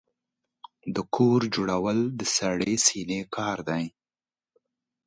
د 0.95 0.97
کور 1.15 1.41
جوړول 1.55 1.99
د 2.19 2.21
سړې 2.37 2.73
سينې 2.85 3.21
کار 3.35 3.57
دی. 3.69 3.83